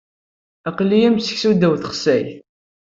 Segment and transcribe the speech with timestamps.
[0.69, 2.29] Aql-i am seksu ddaw texsayt.